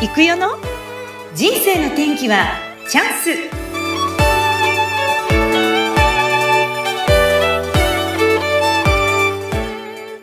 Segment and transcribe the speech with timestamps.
[0.00, 0.50] 行くよの？
[1.34, 2.52] 人生の天気は
[2.88, 3.30] チャンス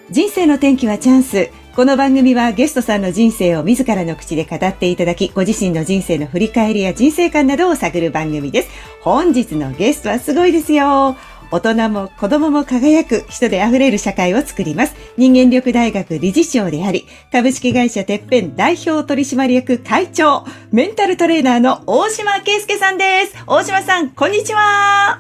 [0.10, 8.70] 人生の天気はチャンスこの番組はゲストさんの人生を自らの口で語っていただき、ご自身の人生の振り返りや人生観などを探る番組です。
[9.02, 11.18] 本日のゲストはすごいですよ。
[11.52, 14.96] 大人も子供も輝く人で溢れる社会を作ります。
[15.18, 23.36] 人間力大学理事長であり、株式会社てっぺん代表取締役会長、メンタルトレーナーの大島圭介さんです。
[23.48, 25.20] 大島さん、こんにちは。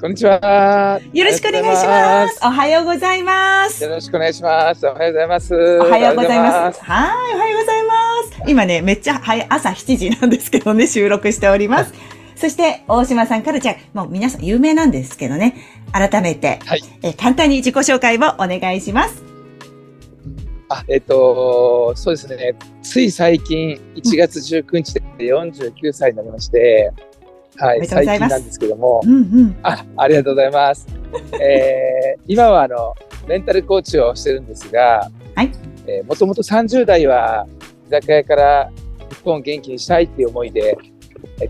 [0.00, 1.00] こんにちは。
[1.12, 2.38] よろしくお願いします。
[2.40, 3.82] おはようございます。
[3.82, 4.86] よろしくお願いします。
[4.86, 5.54] おはようございます。
[5.54, 5.58] お
[5.90, 6.84] はようございます。
[6.84, 8.42] はい、おはようございます。
[8.46, 11.92] 今ね、めっちゃ早い、朝7時なんですけどね、収録しております。
[12.38, 15.56] そして、大島さんから、じゃあ、もう皆さん有名なんですけどね、
[15.90, 19.24] 改めて、はいえ簡単に自己紹介をお願いします。
[20.68, 22.54] あ、えっ、と、そうですね。
[22.80, 26.92] つい最近、1月19日で49歳になりまして、
[27.56, 29.58] はい、最近なんですけどもう、んうん。
[29.64, 30.86] あ、ありがとうございます。
[31.40, 32.94] えー、今はあの、
[33.26, 35.50] メンタルコーチをしてるんですが、はい。
[35.88, 37.48] えー、もともと30代は、
[37.88, 38.70] 居酒屋から
[39.10, 40.97] 日本を元気にしたいっていう思いで、えー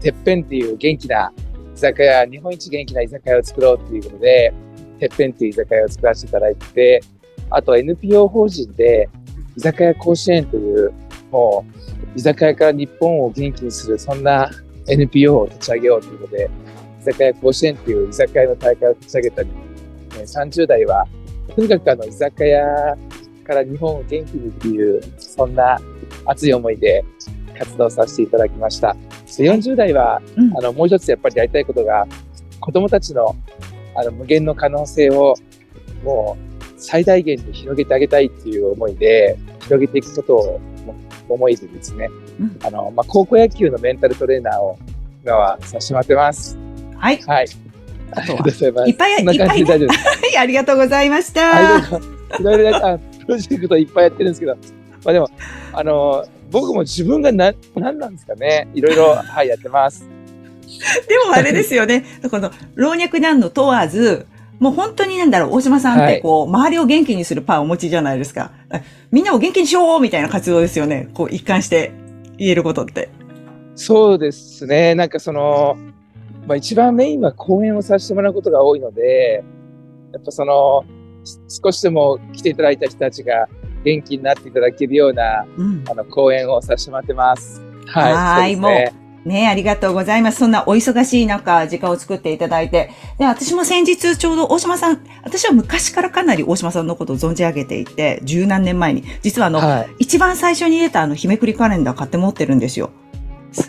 [0.00, 1.32] てっぺんっていう元気な
[1.74, 4.52] 居酒屋、日本一元気な居酒屋を作ろうっていうことで、
[4.98, 7.00] てっぺんっていう居酒屋を作らせていただいて、
[7.50, 9.08] あと NPO 法人で、
[9.56, 10.92] 居酒屋甲子園という、
[11.30, 11.64] も
[12.14, 14.50] う、居酒屋から日本を元気にする、そんな
[14.88, 16.50] NPO を立ち上げようということで、
[17.00, 19.48] 居酒屋甲子園っていう居酒屋の大会を立ち上げたり、
[20.10, 21.06] 30代は、
[21.54, 22.64] とにかくあの、居酒屋
[23.44, 25.78] から日本を元気にっていう、そんな
[26.26, 27.04] 熱い思いで
[27.58, 28.96] 活動させていただきました。
[29.36, 32.06] で40代は、うんあの、もう一つやっぱりやりたいことが、
[32.60, 33.36] 子供たちの、
[33.94, 35.34] あの、無限の可能性を、
[36.02, 40.60] もう、最大限に広げてあげたいっていう思いで、広げていくことを
[41.28, 42.08] 思いでですね、
[42.40, 44.78] うんあの、まあ、高校野球のメンタルトレーナーを
[45.24, 46.56] 今はさせてもらってます。
[46.96, 47.20] はい。
[47.22, 47.48] はい。
[48.12, 48.88] あとはありがとうございます。
[48.88, 50.06] いっぱいこんな感じで大丈夫です。
[50.06, 51.40] はい、ありがとうございました。
[51.40, 52.00] は
[52.38, 54.54] い、いろいろあプロジェクトいっぱいやってるんですけど、
[55.04, 55.28] まあでも、
[55.72, 58.68] あの、僕も自分がな、何なんですかね。
[58.74, 60.08] いろいろ、 はい、やってます。
[61.08, 62.04] でもあれですよね。
[62.30, 64.26] この老若男女問わず、
[64.58, 68.50] もう本当になんだろう、大島さんってこう、周りを元気にするパンをお持ちじゃないですか。
[69.10, 71.08] みんなを元気にしようみたいな活動ですよね。
[71.14, 71.92] こう一貫して
[72.36, 73.08] 言えることって。
[73.76, 74.94] そうですね。
[74.94, 75.76] なんかその、
[76.46, 79.44] まあ一番メインは講演をさせてもらうことが多いので、
[80.12, 80.84] やっぱその、
[81.24, 83.48] し少しでも来ていただいた人たちが
[83.84, 85.84] 元気になっていただけるような、うん。
[85.88, 87.62] あの、講演をさせてもらってます。
[87.86, 88.12] はい。
[88.12, 90.38] はいそうですねねありがとうございます。
[90.38, 92.90] そんなお忙しい中、時間を作っていただいて。
[93.18, 99.88] で、私も先日ちょうど大島さん、私は昔からかなり大島さんのことを存じ上げていて、十何年前に、実はあの、はい。
[99.98, 102.90] 一番最初に出たあの、日めくりカレンダー買って持ってるんですよ。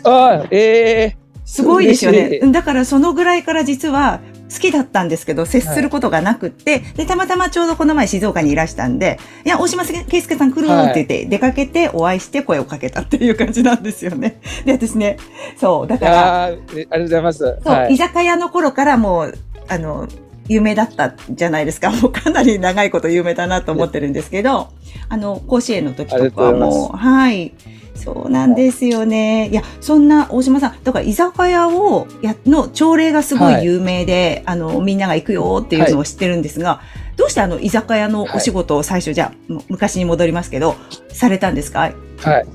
[0.04, 2.38] ああ、ええすごいですよね。
[2.52, 4.20] だからそのぐらいから実は
[4.52, 14.40] 好きだったんですけど、接することがなくって、で、たまたまちょうどこの前静岡にいらしたんで、いや、大島圭介さん来るって言って、出かけてお会いして声をかけたっていう感じなんですよね。
[14.66, 15.16] で、私ね、
[15.56, 17.38] そう、だから、ありがとうございます。
[17.38, 17.96] そう、はい居。
[17.96, 20.08] 酒屋の頃からもう、あの、
[20.48, 21.90] 有名だったじゃないですか。
[22.02, 24.68] もうかなり長いこと有名だなと思ってるんですけど、
[25.08, 27.54] あの、甲子園の時とかも、はい。
[28.00, 29.48] そうなんですよね。
[29.48, 36.80] いや、そんな大島さん、だから居酒屋を、や、の朝礼がすごい有名で、あの、みんなが行くよっていうのを知ってるんですが、
[37.16, 40.74] どうしてあの、居酒屋のお仕事を最初、じゃあ、昔に戻りますけど、
[41.08, 42.46] されたんですかはい。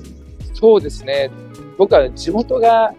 [0.53, 1.29] そうですね。
[1.78, 2.94] 僕は地元が、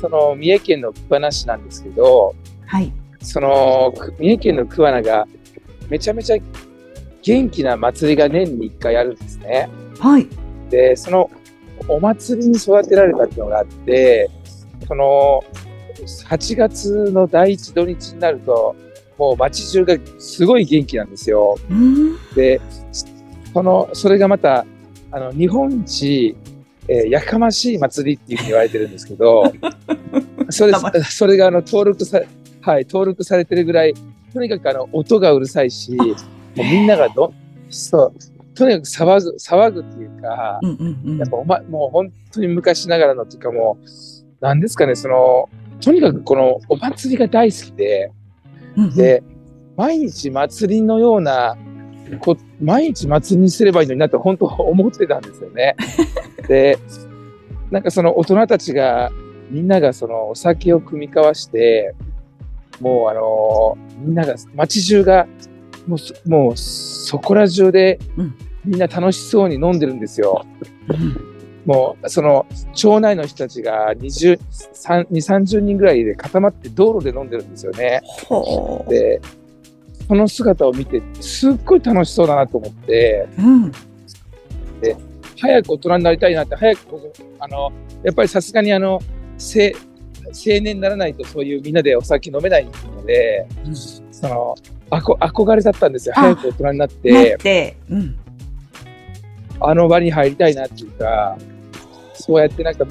[0.00, 2.34] その、三重県の桑名市なんですけど、
[2.66, 2.92] はい。
[3.20, 5.28] その、く三重県の桑名が、
[5.88, 6.36] めちゃめちゃ
[7.22, 9.68] 元気な祭りが年に1回あるんですね。
[9.98, 10.26] はい。
[10.70, 11.30] で、その、
[11.88, 14.30] お祭りに育てられたっていうのがあって、
[14.86, 15.42] その、
[16.28, 18.76] 8月の第一土日になると、
[19.18, 21.56] もう街中がすごい元気なんですよ。
[21.70, 22.34] うーん。
[22.34, 22.60] で、
[23.52, 24.66] その、それがまた、
[25.10, 26.36] あの、日本一、
[26.88, 29.52] えーやかましい祭りっていうふうに言われてるんですけど、
[30.50, 30.72] それ
[31.02, 32.20] それがあの、登録さ、
[32.60, 33.94] はい、登録されてるぐらい、
[34.32, 36.14] とにかくあの、音がうるさいし、もう
[36.58, 37.32] みんながど、
[37.70, 38.12] そう、
[38.56, 41.18] とにかく騒ぐ、騒ぐっていうか、うんうんうん。
[41.18, 45.48] やっぱおま、もう本当に昔ながらのっていうかもう、なんですかね、その、
[45.80, 48.10] とにかくこのお祭りが大好きで、
[48.76, 49.22] うんうん、で、
[49.76, 51.56] 毎日祭りのような、
[52.20, 55.76] こ毎日祭りにすればいいのになって本当思ってたんですよね。
[56.48, 56.78] で、
[57.70, 59.10] なんかその大人たちが、
[59.50, 61.94] みんながそのお酒を酌み交わして、
[62.80, 65.26] もうあのみんなが、街中が、
[65.86, 68.34] もうそ、もうそこら中でうん、
[68.64, 70.44] みんな楽しそうに飲んでるんですよ。
[70.88, 71.36] うん。
[71.66, 78.02] もう、その、町内の人たちが20、3 30人ぐらいで固まって道路で飲んでるんですよね。
[78.88, 79.20] で、
[80.06, 83.72] その姿を見て、すっごい楽しそうだなと思って、うん、
[84.80, 84.96] で、
[85.40, 87.72] 早く大人になりたいなって、早くあの、
[88.04, 89.00] やっぱりさすがにあの、青
[90.44, 93.74] 年にならないとそういうみんなでお酒飲めないので、うん、
[94.20, 94.54] その、
[94.88, 96.14] あこ憧れだったんですよ。
[96.16, 97.76] 早く大人になって。
[97.90, 98.16] うん、
[99.60, 101.36] あの場に入りたいなっていうか、
[102.14, 102.86] そうやってなんか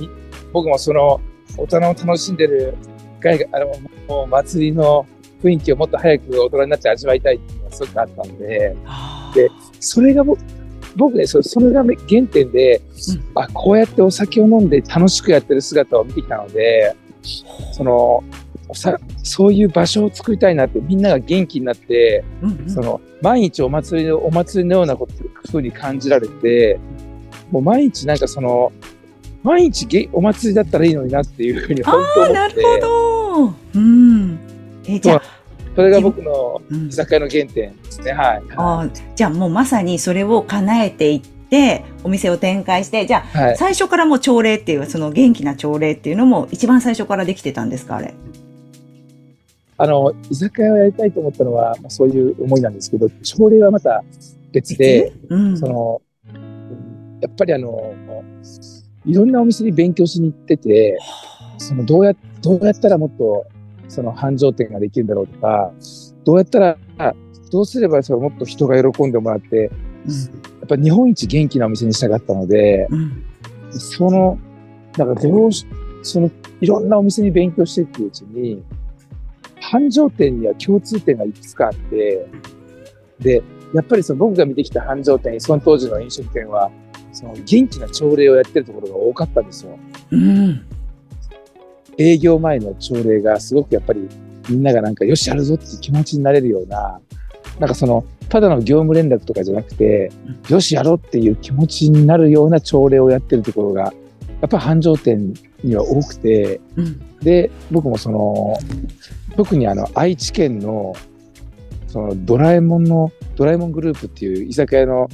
[0.53, 1.19] 僕もその
[1.57, 2.77] 大人を楽しんでる
[3.51, 3.65] あの
[4.07, 5.07] もう祭りの
[5.41, 8.75] 雰囲気をもっと早く大人になって味わいたいっていうのがすごくあったんで、
[9.33, 9.49] で、
[9.79, 10.39] それが僕、
[10.95, 11.95] 僕ね、そそれが原
[12.27, 12.81] 点で、
[13.35, 16.95] うん、あ、こうやってお酒を飲んで楽しくやってる姿を見てきたので、
[17.73, 18.44] その、さ
[19.23, 25.13] そういう場所を作りたいなってみんなが元気になって、うんうん、その毎日お祭りのお祭りのようなこと
[25.51, 26.79] ふうに感じられて
[27.51, 28.71] もう毎日なんかその
[29.43, 32.33] 毎日お祭りだったらいいのになっていうふうに本当思って。
[32.33, 34.39] なるほど、うん、
[34.87, 35.21] えじゃあ
[35.75, 48.13] それが僕の居酒屋の原点ですね、はい、あじゃあもうまさにそれを叶えていってお店を展開してじゃあ、はい、最初からもう朝礼っていうその元気な朝礼っていうのも一番最初からできてたんですかあれ？
[49.77, 54.03] あの、居酒屋をやりたいと思ったのは、まあ、そういう思いなんですけど、朝礼はまた
[54.51, 56.01] 別で、うん、その、
[57.21, 57.93] やっぱりあの、
[59.05, 60.97] いろんなお店に勉強しに行ってて、
[61.57, 63.45] そのどうや、どうやったらもっと、
[63.87, 65.71] その繁盛店ができるんだろうとか、
[66.23, 66.77] どうやったら、
[67.51, 69.71] どうすればそれもっと人が喜んでもらって、
[70.07, 70.29] うん、や
[70.65, 73.23] っぱ日本一元気なお店にしたかったので、うん、
[73.71, 74.39] その、
[74.97, 75.67] なんかどうし、
[76.01, 76.31] その、
[76.61, 78.63] いろんなお店に勉強していくうちに、
[79.71, 82.27] 繁盛店には共通点がいくつかあって、
[83.19, 86.71] で、やっぱりその僕が見てきた繁盛店、その当時の飲食店は、
[87.11, 89.77] その元気な朝礼をやってるところが多かったんですよ。
[90.11, 90.65] うん、
[91.97, 94.07] 営業前の朝礼がすごくやっぱり
[94.49, 96.99] みんながなんかよしやるぞっていう気持ちになれるような、
[97.59, 100.11] なんかその、ただの業務連絡とかじゃなくて、
[100.49, 103.93] よしやろうっていう気持ちになるような朝礼をやってるところが、
[104.41, 105.33] やっぱ繁盛店
[105.63, 108.57] には多くて、うん、で、僕もその、
[109.35, 110.95] 特にあの愛知県の
[111.87, 115.09] そのドラえもんのドラえもんグループっていう居酒屋の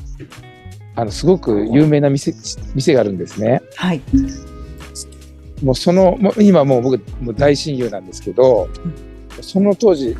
[0.95, 2.33] あのすごく有名な店
[2.75, 3.61] 店があるんですね。
[3.77, 4.01] はい。
[5.63, 8.67] もうそのもう今もう僕もう大親友なんですけど、
[9.37, 10.17] うん、その当時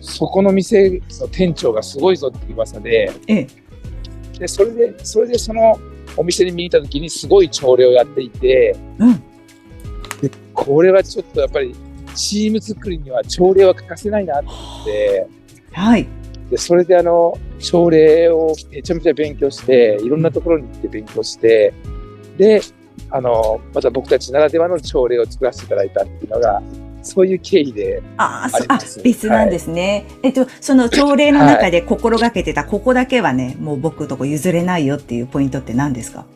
[0.00, 3.46] そこの店の店長がすごいぞっていう噂で、ええ、
[4.38, 5.78] でそれでそれでその
[6.16, 9.22] お店に見に行った時にすごい朝礼をやっていて、うん、で
[10.60, 11.72] これはちょっとやっぱり
[12.16, 15.26] チーム作りには朝礼は欠かせないなと思って、
[15.72, 16.06] はい。
[16.50, 21.72] で、それであの、朝礼をめちゃめちゃ勉強して、いろんなところに行って勉強して、
[22.36, 22.60] で、
[23.10, 26.60] あの、また僕たちならではの朝礼を作らせていただいたっていうのが、
[27.02, 36.26] そういう経緯であああ別なんですね、はい、えっと、その朝礼の中で心がけてた、ここだけはね、もう僕とこ譲れないよっていうポイントって何ですか？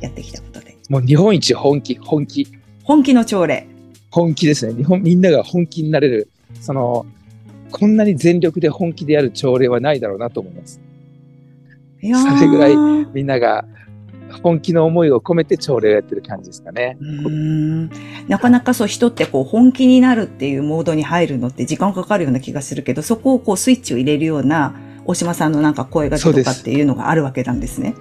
[0.00, 0.76] やってきたことで。
[0.90, 2.46] もう日本一本気、本気。
[2.84, 3.66] 本気の朝礼。
[4.10, 4.74] 本気ですね。
[4.74, 6.28] 日本、みんなが本気になれる、
[6.60, 7.06] その、
[7.72, 10.80] こんなに全力で本気でやる朝礼はないだろうなと思います。
[12.00, 12.76] それぐらい
[13.14, 13.64] みんなが
[14.42, 16.98] 本気の思いを込めて朝礼をやってる感じですかね。
[17.00, 17.88] うん
[18.28, 24.74] なかなかそう人ってこう本気になるっていうモードに入るのって時間かかるような気がするけど、そこをこうスイッチを入れるような
[25.06, 27.94] 大島さんのなんか声がけとかっていうのがあるわけなんですね。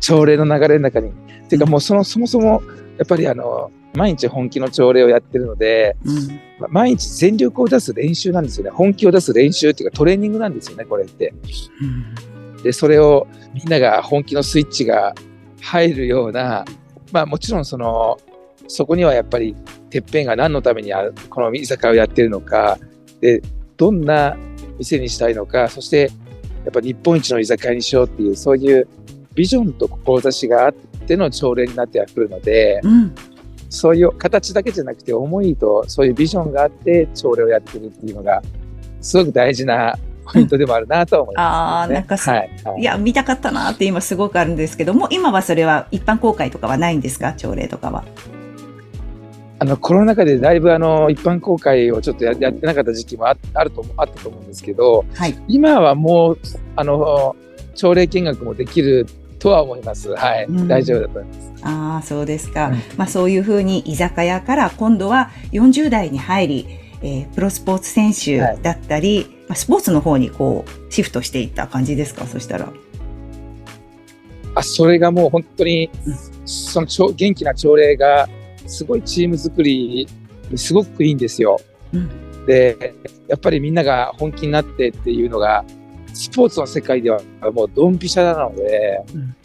[0.00, 1.10] 朝礼の流れの中に。
[1.48, 2.62] ていうかもうそのそもそも
[2.98, 6.12] やっぱりあの毎日本気の朝礼をやってるので、う
[6.68, 8.70] ん、毎日全力を出す練習なんですよね。
[8.70, 11.32] 本気を出す練習っていうかトレーニングなんですよね、これって。
[12.56, 15.14] うん、で、それをみんなが本気のスイッチが
[15.62, 16.64] 入るような、
[17.10, 18.18] まあもちろんその、
[18.68, 19.54] そこにはやっぱり、
[19.88, 20.92] てっぺんが何のために
[21.30, 22.78] この居酒屋をやってるのか、
[23.20, 23.40] で、
[23.76, 24.36] どんな
[24.78, 26.10] 店にしたいのか、そして
[26.64, 28.88] やっぱ日本一の居酒屋にしようっていう、そういう
[29.34, 30.74] ビジョンと志があっ
[31.06, 33.14] ての朝礼になってはくるので、うん、
[33.70, 38.42] そういう形だけじゃなくて思いとそういうビジョンがあって朝礼をやってるっていうのが
[39.00, 47.32] すごく大事なポイントでもあるなと思います、ね、ああ、なんかはい、はい、いや、見たかったなって今すごくあるんですけども、今はそれは一般公開とかはないんですか？
[47.34, 48.04] 朝礼とかは。
[49.58, 56.38] あの、コロナ禍でだいぶあの、一般公開をちょっとややってなかった時期もああると、あったと思うんですけど、はい、今はもう、
[56.74, 57.36] あの、
[57.74, 59.06] 朝礼見学もできる
[59.38, 60.10] とは思います。
[60.10, 61.52] はい、うん、大丈夫だと思います。
[61.62, 62.68] ああ、そうですか。
[62.68, 66.66] うん、まあそういうふうに居酒屋から今度は40代に入り、
[67.02, 72.26] えー、プロスポーツ選手だったり、はい、まあ、スポーツの方にこうシフトしていった感じですか？
[72.26, 72.72] そしたら。
[74.54, 75.90] あそれがもう本当に、
[76.46, 78.26] そのちょ元気な朝礼が、
[78.66, 80.08] すごいチーム作り
[80.50, 81.60] にすごくいいんですよ。
[81.92, 82.10] うん
[82.46, 82.94] で、
[83.26, 85.64] やっぱりみんなが本気になってっていうのが、
[86.16, 87.20] スポーツの世界では
[87.52, 89.36] もうドンピシャなので、うん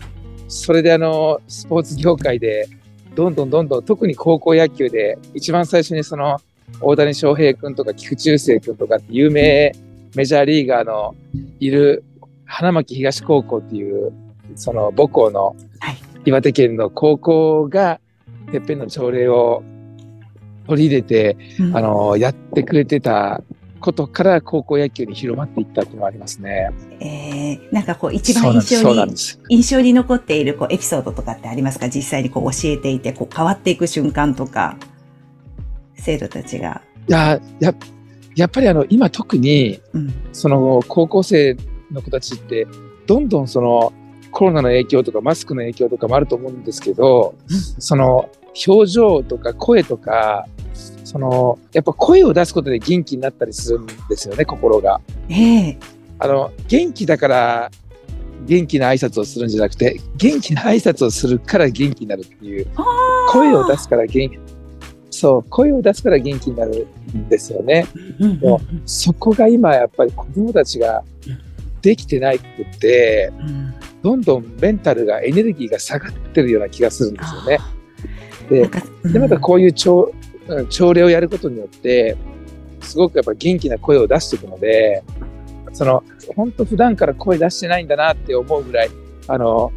[0.51, 2.67] それであの、スポーツ業界で、
[3.15, 6.41] どんどんどんどん、特に高校野球で、一番最初にその、
[6.81, 9.71] 大谷翔平君とか菊池雄星君とかって有名
[10.13, 11.15] メジャーリーガーの
[11.59, 12.03] いる
[12.45, 14.11] 花巻東高校っていう、
[14.55, 15.97] その母校のはい。
[16.25, 18.01] 岩手県の高校が、
[18.51, 19.63] てっぺんの朝礼を
[20.67, 21.77] 取り入れて、うん。
[21.77, 23.41] あの、やってくれてた
[23.81, 26.69] ことから高校野球に広まっていったっていうのがありますね。
[27.01, 29.15] えー、なんかこう一番印象に。
[29.49, 31.89] 印象に残っているこうエピソードとかってありますか？
[31.89, 34.77] 実際にこう教えていてこう変わっていく瞬間とか
[35.95, 36.81] 生徒たちが。
[37.09, 37.73] いや、や、
[38.35, 41.57] やっぱりあの、今特に、うんその高校生
[41.91, 42.67] の子たちって、
[43.07, 43.91] どんどんその
[44.31, 47.35] コロナの影響とかマスクの影響とかもあると思うんですけど、
[47.79, 48.29] その
[48.65, 50.47] 表情とか声とか、
[51.11, 55.01] その、やっぱ声を出すことで元気になったりするんですよね、心が。
[55.27, 55.77] ええ。
[56.19, 57.71] あの、元気だから
[58.45, 62.67] 元気な挨拶をするんじゃなくて、元気な挨拶をするから元気になるっていう、
[63.27, 64.39] 声を出すから元気、
[65.09, 67.85] そう、声を出すから元気になるんですよね。
[68.21, 71.03] うんうそこが今やっぱり子供たちが
[71.81, 73.73] できてないくって、うん。
[74.01, 77.59] どんどんメンタルがエネルギーが下がってるような気がするんですよね。
[78.49, 78.69] で
[79.11, 80.09] で、またこういう朝
[80.55, 82.17] うん朝礼をやることによって、
[82.81, 85.03] すごくやっぱ元気な声を出していくので、
[85.73, 86.03] その、
[86.35, 88.89] 本当普段から声出してないんだなって思うぐらい、
[89.27, 89.71] あの、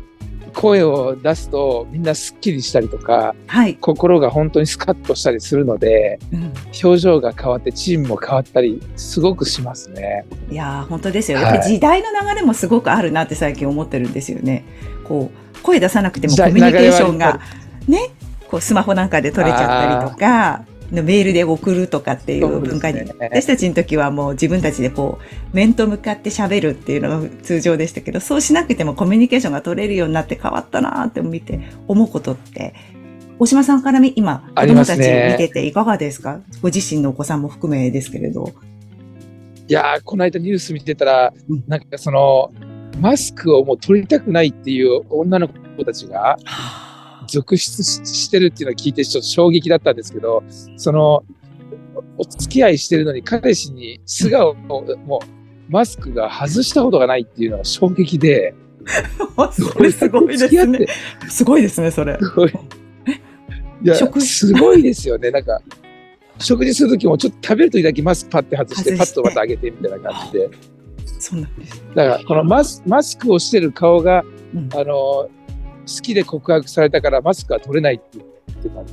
[0.54, 6.52] 声を出すとみんなスッキリしたりとか、はい、心が本当にスカッとしたりするので、うん
[6.82, 10.24] 表情が変わってチームも変わったり、すごくしますね。
[10.50, 11.38] いやー本当ですよ。
[11.38, 14.64] はい時代の流れもすごくあるなって最近思ってるんですよね。
[15.04, 17.40] こう声出さなくてもコミュニケーションが
[17.86, 18.10] ね、
[18.54, 23.06] こうスマホなんかで取れちゃったりとか、メールで送るとかっていう文化に、ね。
[23.18, 32.74] 私たちの時はもう自分たちでこう面と向かって喋るっていうのが通常でしたけど、そうしなくてもコミュニケーションが取れるようになって変わったなーって見て思うことって。
[33.40, 36.38] 大島さんから見今、子供たちをね見てていかがですか？
[36.62, 38.52] ご自身のお子さんも含めですけれど。
[39.66, 42.52] いやー、この間ニュース見てたらうん、なんかその、
[43.00, 46.38] マスクをもう取りたくないっていう女の子たちが
[47.28, 50.42] 続出ししてるっていうのを聞いてちょっと衝撃だったんですけど、
[50.76, 51.24] その、
[52.16, 58.54] お付き合いしてるのに彼氏に素顔をもうマスクが外したことがないっていうのが衝撃で、
[59.52, 60.86] それすごいですね。
[61.28, 62.18] すごいですね、それ。
[62.20, 62.52] すごい。
[63.82, 65.30] いや、食すごいですよね。
[65.30, 65.60] なんか、
[66.38, 70.50] 食事するときもちょっと食べるときだけマスクパッて外して、外してパッとまた上げてみたいな感じで。
[71.18, 71.84] そうなんです。
[71.94, 75.28] だから、このマスマスクをしてる顔が、うんあの、
[75.86, 78.84] 好きで告白されたからマスクは取れないって言ってた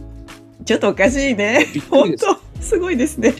[0.66, 1.66] ちょっとおかしいね。
[1.90, 2.14] 本。
[2.16, 3.34] 当すごいですね。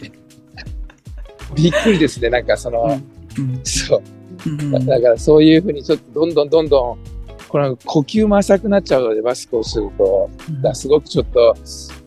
[1.54, 2.30] びっくりですね。
[2.30, 3.00] なんかその、
[3.38, 4.02] うんそう。
[4.46, 6.98] うんだからそういうふうにちょっとどんどんどんどん、
[7.48, 10.30] この呼吸も浅くなっちゃうので、マスクをすると、
[10.62, 11.54] だすごくちょっと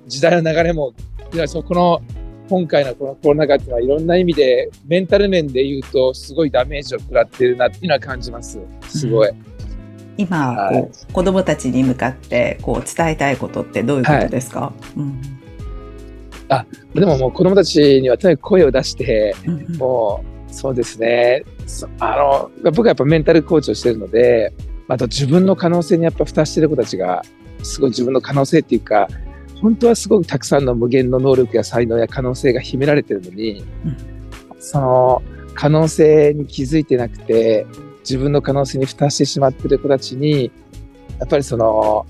[0.08, 0.94] 時代の流れも、
[1.34, 2.02] いやそこの
[2.50, 8.60] 今回のこのコロナ禍っていうのはいろんな意味で、メンタル面で言うと、すごいダメージを食らってるなっていうのは感じます。
[8.88, 9.30] すごい。
[9.30, 9.55] 今、は
[10.18, 15.22] いこう子供たちに向かってこう伝えたいことってどういうことですか、うん。
[16.94, 19.76] でももう子供たちにはとにかく声を出して、うんうん。
[19.78, 21.44] もう、そうですね。
[21.66, 22.16] そあ
[22.64, 24.54] の、僕はやっぱメンタルコーチをしてるので、
[24.88, 27.24] あと自分の可能性にやっぱ蓋してる子たちが、
[27.64, 29.08] すごい自分の可能性っていうか、
[29.62, 33.98] 本当はすごくたくさんの無限の能力や才能や可能性が秘められてるのに、うん。
[34.60, 35.22] その
[35.54, 37.66] 可能性に気づいてなくて、
[38.06, 40.52] 自分の可能性に蓋してしまってる子たちに、
[41.20, 42.06] やっぱりその、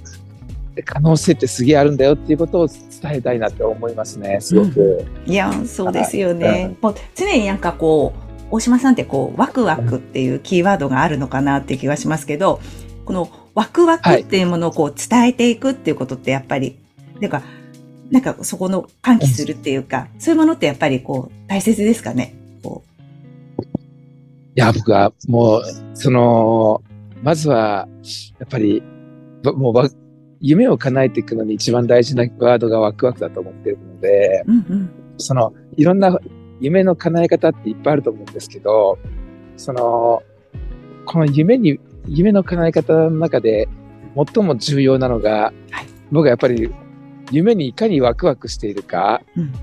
[0.83, 5.05] 可能性ってすげえあるんだよっていうことを伝えたいなって思いますね、すごく。
[5.25, 6.75] いや、そうですよはね。
[6.81, 12.59] もう常になんかこう、大島さんってこう、ワクワクっていうキーワードがあるのかなっていう気がしますけど、
[13.05, 16.77] このワクワクっていうものをこう伝えていくっていうことってやっぱり、
[17.21, 17.41] なんか、
[18.11, 22.34] なんかそこの喚起するっていうか、そういうものってやっぱりこう、大切ですかね？
[24.55, 26.81] こいや、僕はもう、その、
[27.21, 27.87] まずは、
[28.39, 28.81] やっぱり、
[29.43, 29.89] ばもうわ、
[30.39, 34.51] 夢を叶えていくのに一番大事なワードがワクワクだと思っているので、う。
[34.51, 34.89] うんうん。
[35.17, 36.17] その、いろんな
[36.59, 38.97] 夢の叶え方っていっぱいあると思うんですけど、
[39.57, 40.23] その、
[41.05, 43.67] この夢に、夢の叶え方の中で
[44.33, 46.71] 最も重要なのが、はい僕はやっぱり
[47.31, 49.53] 夢にいかにワクワクしているか、うん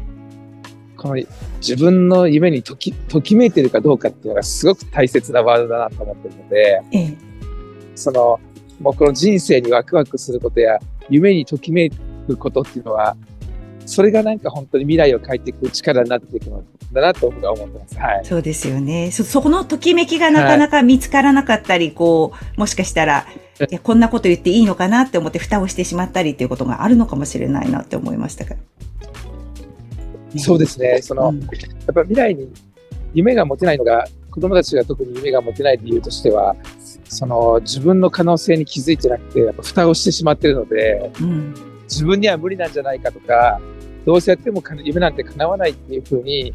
[1.02, 1.23] この
[1.59, 7.16] 自分の夢にとき、ときめいているかどうかっていうのがすごく大切なワードだなと思ってるので、ええ。
[7.97, 8.38] その、
[8.80, 10.78] もうこの人生にワクワクすることや、
[11.11, 13.16] 夢にときめくことっていうのは、
[13.85, 17.99] それがなんか本当に未来を変えていく力になっていくのだなと僕は思ってます。
[17.99, 18.25] はい。
[18.25, 19.11] そうですよね。
[19.11, 23.26] そ、そこのときめきがなかなか見つからなかったり、はい、こう、もしかしたら、
[23.59, 28.61] いや、こんなこと言っていいのかなって思って蓋をしてしまったりっていうことがあるのかもしれないなって思いましたから。
[30.38, 31.00] そうですね。
[31.02, 31.46] その、うん、や
[31.90, 32.50] っぱ未来に
[33.14, 36.56] 夢が持てないのが、子供たちが特に夢が持てない理由としては、
[37.04, 43.60] その自分の可能性に気づいてなくて、やっぱ蓋をしてしまってるので、うん、自分には無理なんじゃないかとか、
[44.06, 46.54] どうせやっても夢なんて叶わないっていうふうに、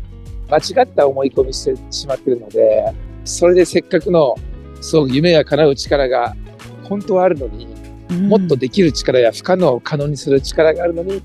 [0.49, 2.91] 間違った思い込みしてしまってるので、
[3.25, 4.35] それでせっかくの、
[4.81, 6.35] そう夢が叶う力が
[6.83, 7.67] 本当はあるのに、
[8.09, 11.21] うん、もっとできる力や不可能を可能にする力があるのに、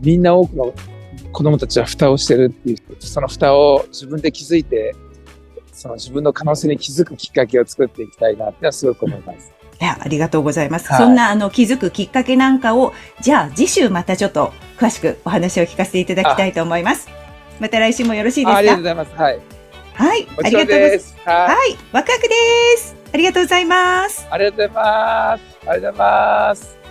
[0.00, 0.74] みんな多くの
[1.34, 4.94] 子供たちは蓋をしてるっていう、その蓋を自分で気づいて、
[5.72, 9.52] その自分の可能性に気づくきっかけを作っていきたいなってのはすごく思います。
[9.80, 10.88] いや、ありがとうございます。
[10.88, 17.08] はい、そんなあの気づくきっかけなんかを、じゃあ次週またちょっと詳しくお話を聞かせていただきたいと思います。
[17.58, 18.56] また来週もよろしいですか？
[18.58, 19.12] ありがとうございます。
[19.14, 19.40] はい。
[19.94, 20.28] はい。
[20.44, 21.16] ありがとうございます。
[21.24, 21.76] はい。
[21.92, 22.34] ワクワクで
[22.78, 22.96] す。
[23.12, 24.26] ありがとうございます。
[24.30, 25.42] ありがとうございます。
[25.68, 26.08] ありがとうござい
[26.48, 26.83] ます。